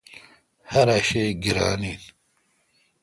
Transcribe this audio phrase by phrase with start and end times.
[0.71, 2.01] ہر اؘ شہ گیران این۔